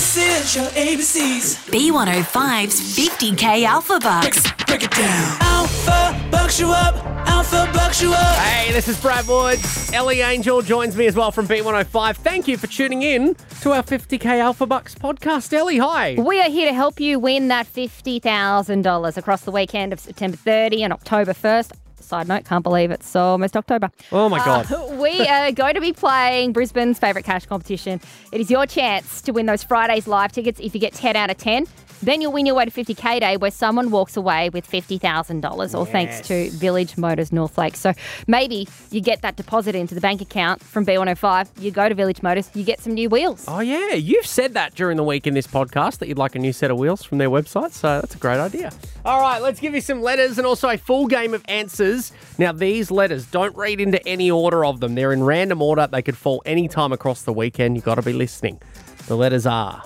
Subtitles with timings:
[0.00, 1.68] This is your ABCs.
[1.68, 4.66] B105's 50k Alphabucks.
[4.66, 5.36] Break it down.
[5.42, 6.96] Alpha bucks you up.
[7.28, 8.36] Alpha bucks you up.
[8.36, 9.92] Hey, this is Brad Woods.
[9.92, 12.16] Ellie Angel joins me as well from B105.
[12.16, 15.52] Thank you for tuning in to our 50k Alphabucks podcast.
[15.52, 16.14] Ellie, hi.
[16.18, 20.82] We are here to help you win that $50,000 across the weekend of September 30
[20.82, 21.72] and October 1st.
[22.10, 23.88] Side note, can't believe it's almost October.
[24.10, 24.70] Oh my God.
[24.72, 28.00] Uh, we are going to be playing Brisbane's favourite cash competition.
[28.32, 31.30] It is your chance to win those Fridays live tickets if you get 10 out
[31.30, 31.68] of 10.
[32.02, 35.84] Then you'll win your way to 50k day where someone walks away with $50,000 all
[35.84, 37.76] thanks to Village Motors Northlake.
[37.76, 37.92] So
[38.26, 42.22] maybe you get that deposit into the bank account from B105, you go to Village
[42.22, 43.44] Motors, you get some new wheels.
[43.46, 43.94] Oh, yeah.
[43.94, 46.70] You've said that during the week in this podcast that you'd like a new set
[46.70, 47.72] of wheels from their website.
[47.72, 48.72] So that's a great idea.
[49.04, 52.12] All right, let's give you some letters and also a full game of answers.
[52.38, 54.94] Now, these letters, don't read into any order of them.
[54.94, 55.86] They're in random order.
[55.86, 57.76] They could fall any time across the weekend.
[57.76, 58.60] You've got to be listening.
[59.06, 59.82] The letters are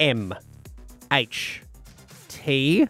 [0.00, 0.34] M,
[1.12, 1.62] H,
[2.28, 2.86] T,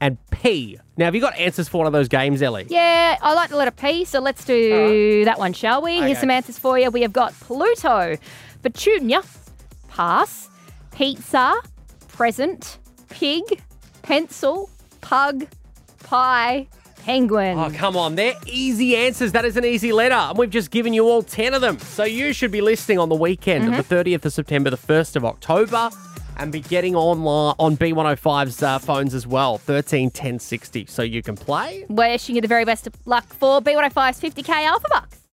[0.00, 0.78] and P.
[0.96, 2.66] Now, have you got answers for one of those games, Ellie?
[2.68, 5.96] Yeah, I like the letter P, so let's do that one, shall we?
[5.98, 6.06] Okay.
[6.06, 6.90] Here's some answers for you.
[6.90, 8.16] We have got Pluto,
[8.62, 9.22] Petunia,
[9.88, 10.50] Pass,
[10.90, 11.54] Pizza,
[12.08, 13.62] Present, Pig,
[14.02, 14.68] Pencil,
[15.00, 15.46] Pug,
[16.02, 16.66] Pie,
[17.04, 17.58] Penguin.
[17.58, 18.14] Oh, come on.
[18.14, 19.32] They're easy answers.
[19.32, 20.14] That is an easy letter.
[20.14, 21.78] And we've just given you all 10 of them.
[21.78, 23.94] So you should be listening on the weekend of mm-hmm.
[23.94, 25.90] the 30th of September, the 1st of October,
[26.36, 30.86] and be getting online on B105's uh, phones as well, 13 10 60.
[30.86, 31.86] So you can play.
[31.88, 35.11] Wishing you the very best of luck for B105's 50k Alphabucks.